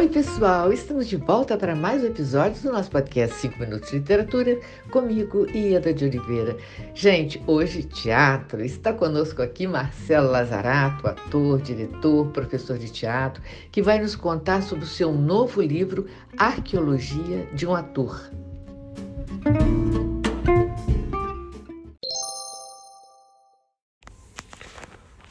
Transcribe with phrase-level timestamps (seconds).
[0.00, 0.72] Oi, pessoal!
[0.72, 4.58] Estamos de volta para mais um episódio do nosso podcast 5 Minutos de Literatura,
[4.90, 6.56] comigo, Ieda de Oliveira.
[6.94, 8.64] Gente, hoje teatro.
[8.64, 14.86] Está conosco aqui Marcelo Lazarato, ator, diretor, professor de teatro, que vai nos contar sobre
[14.86, 18.30] o seu novo livro, Arqueologia de um Ator.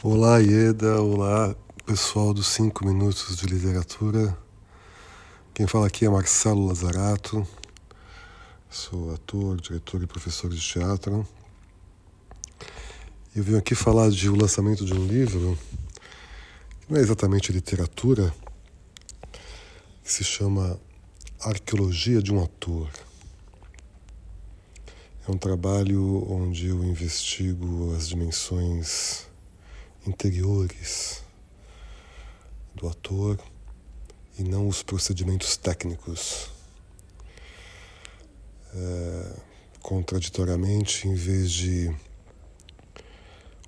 [0.03, 1.01] Olá, Ieda.
[1.01, 1.55] Olá,
[1.87, 4.37] pessoal dos 5 Minutos de Literatura.
[5.59, 7.45] Quem fala aqui é Marcelo Lazarato,
[8.69, 11.27] sou ator, diretor e professor de teatro.
[13.35, 15.59] Eu vim aqui falar de o lançamento de um livro,
[16.79, 18.33] que não é exatamente literatura,
[20.01, 20.79] que se chama
[21.41, 22.89] Arqueologia de um Ator.
[25.27, 29.27] É um trabalho onde eu investigo as dimensões
[30.07, 31.21] interiores
[32.73, 33.37] do ator
[34.39, 36.49] e não os procedimentos técnicos.
[38.73, 39.35] É,
[39.81, 41.93] contraditoriamente, em vez de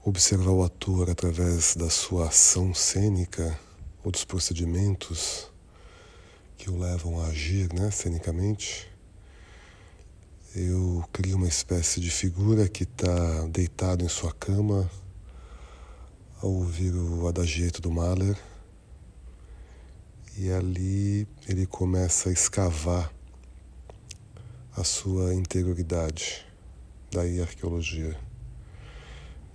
[0.06, 3.60] observar o ator através da sua ação cênica
[4.02, 5.52] ou dos procedimentos
[6.58, 8.90] que o levam a agir né, cenicamente,
[10.56, 14.90] eu crio uma espécie de figura que está deitado em sua cama
[16.42, 18.38] ao ouvir o adagietto do Mahler
[20.38, 23.14] e ali ele começa a escavar
[24.76, 26.46] a sua interioridade.
[27.12, 28.18] Daí a arqueologia.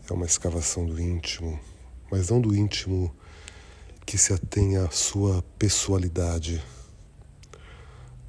[0.08, 1.58] É uma escavação do íntimo,
[2.10, 3.14] mas não do íntimo
[4.04, 6.62] que se atém à sua pessoalidade.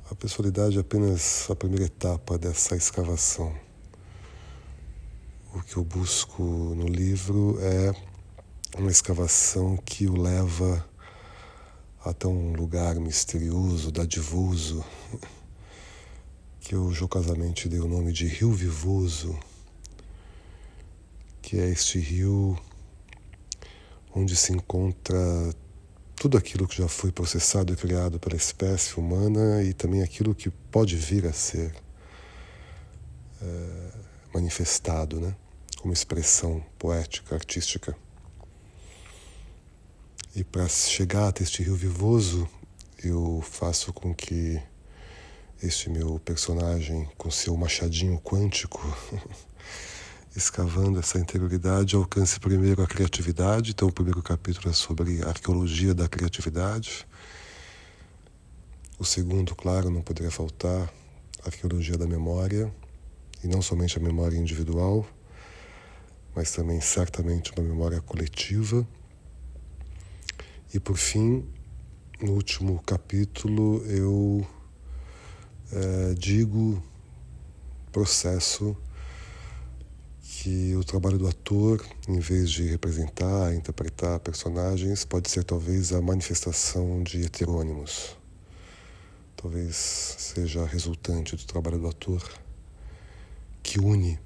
[0.09, 3.53] A pessoalidade é apenas a primeira etapa dessa escavação.
[5.53, 7.93] O que eu busco no livro é
[8.77, 10.83] uma escavação que o leva
[12.09, 14.83] até um lugar misterioso, dadivoso,
[16.61, 19.37] que eu jocosamente dei o nome de Rio Vivoso,
[21.41, 22.57] que é este rio
[24.13, 25.17] onde se encontra
[26.15, 30.49] tudo aquilo que já foi processado e criado pela espécie humana e também aquilo que
[30.49, 31.73] pode vir a ser
[33.41, 33.91] é,
[34.33, 35.35] manifestado, né?
[35.79, 37.95] como expressão poética, artística.
[40.35, 42.47] E para chegar até este rio vivoso,
[43.03, 44.61] eu faço com que
[45.61, 48.81] este meu personagem, com seu machadinho quântico,
[50.35, 53.71] escavando essa interioridade, alcance primeiro a criatividade.
[53.71, 57.07] Então, o primeiro capítulo é sobre arqueologia da criatividade.
[58.99, 60.91] O segundo, claro, não poderia faltar,
[61.43, 62.71] arqueologia da memória,
[63.43, 65.07] e não somente a memória individual,
[66.35, 68.87] mas também certamente uma memória coletiva.
[70.77, 71.43] E por fim,
[72.21, 74.47] no último capítulo, eu
[75.71, 76.83] é, digo,
[77.91, 78.77] processo,
[80.21, 85.99] que o trabalho do ator, em vez de representar, interpretar personagens, pode ser talvez a
[85.99, 88.15] manifestação de heterônimos.
[89.35, 92.21] Talvez seja resultante do trabalho do ator
[93.63, 94.19] que une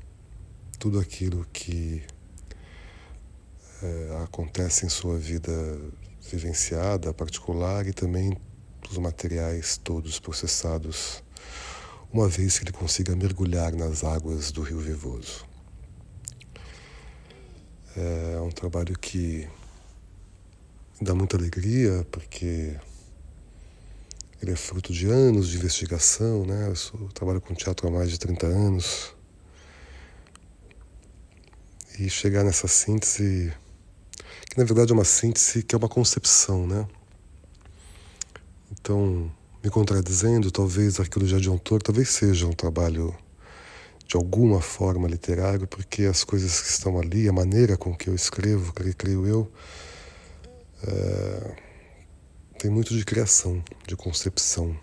[0.78, 2.03] tudo aquilo que
[3.81, 5.50] é, acontece em sua vida
[6.30, 8.38] vivenciada, particular e também
[8.88, 11.24] dos materiais todos processados,
[12.12, 15.46] uma vez que ele consiga mergulhar nas águas do Rio Vivoso.
[17.96, 19.48] É um trabalho que
[21.02, 22.76] dá muita alegria, porque
[24.42, 26.70] ele é fruto de anos de investigação, né?
[26.70, 29.16] Eu, sou, trabalho com teatro há mais de 30 anos.
[32.00, 33.54] E chegar nessa síntese
[34.51, 36.85] que na verdade é uma síntese que é uma concepção, né?
[38.69, 39.31] Então,
[39.63, 43.16] me contradizendo, talvez a arqueologia de autor talvez seja um trabalho
[44.06, 48.13] de alguma forma literário, porque as coisas que estão ali, a maneira com que eu
[48.13, 49.50] escrevo, creio eu,
[50.86, 51.56] é,
[52.59, 54.77] tem muito de criação, de concepção.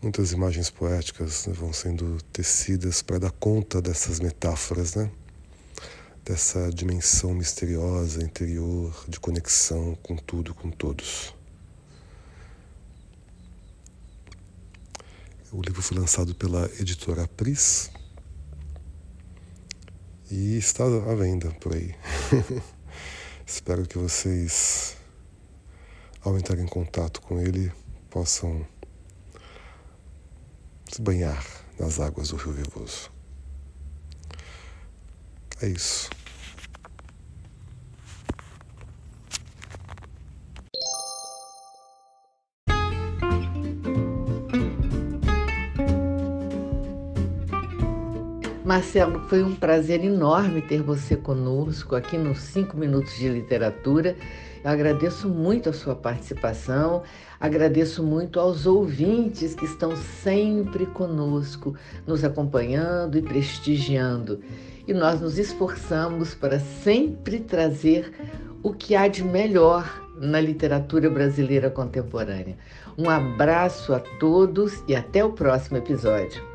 [0.00, 5.10] Muitas imagens poéticas né, vão sendo tecidas para dar conta dessas metáforas, né?
[6.28, 11.34] Dessa dimensão misteriosa, interior, de conexão com tudo, com todos.
[15.50, 17.90] O livro foi lançado pela editora Pris
[20.30, 21.94] e está à venda por aí.
[23.46, 24.98] Espero que vocês,
[26.20, 27.72] ao entrar em contato com ele,
[28.10, 28.66] possam
[30.92, 31.42] se banhar
[31.78, 33.10] nas águas do Rio Vivoso.
[35.62, 36.17] É isso.
[48.68, 54.14] Marcelo, foi um prazer enorme ter você conosco aqui nos 5 Minutos de Literatura.
[54.62, 57.02] Eu agradeço muito a sua participação,
[57.40, 61.74] agradeço muito aos ouvintes que estão sempre conosco,
[62.06, 64.40] nos acompanhando e prestigiando.
[64.86, 68.12] E nós nos esforçamos para sempre trazer
[68.62, 72.58] o que há de melhor na literatura brasileira contemporânea.
[72.98, 76.46] Um abraço a todos e até o próximo episódio.